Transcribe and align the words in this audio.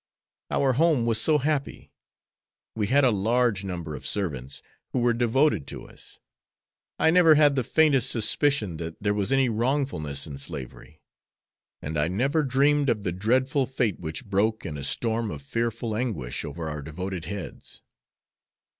Our 0.49 0.73
home 0.73 1.05
was 1.05 1.21
so 1.21 1.37
happy. 1.37 1.91
We 2.75 2.87
had 2.87 3.03
a 3.03 3.11
large 3.11 3.63
number 3.63 3.93
of 3.93 4.07
servants, 4.07 4.63
who 4.93 4.97
were 4.99 5.13
devoted 5.13 5.67
to 5.67 5.87
us. 5.87 6.17
I 6.97 7.11
never 7.11 7.35
had 7.35 7.55
the 7.55 7.63
faintest 7.63 8.09
suspicion 8.09 8.77
that 8.77 8.95
there 8.99 9.13
was 9.13 9.31
any 9.31 9.47
wrongfulness 9.47 10.25
in 10.25 10.39
slavery, 10.39 11.03
and 11.83 11.99
I 11.99 12.07
never 12.07 12.41
dreamed 12.41 12.89
of 12.89 13.03
the 13.03 13.11
dreadful 13.11 13.67
fate 13.67 13.99
which 13.99 14.25
broke 14.25 14.65
in 14.65 14.75
a 14.75 14.83
storm 14.83 15.29
of 15.29 15.43
fearful 15.43 15.95
anguish 15.95 16.43
over 16.43 16.67
our 16.67 16.81
devoted 16.81 17.25
heads. 17.25 17.83